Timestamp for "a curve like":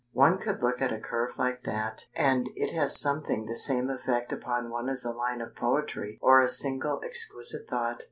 0.91-1.61